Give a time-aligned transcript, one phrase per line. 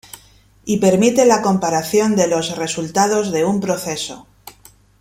[0.65, 4.25] Y permite la comparación de los resultados de un proceso.